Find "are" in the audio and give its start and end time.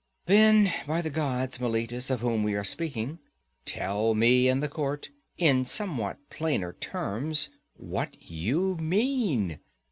2.55-2.63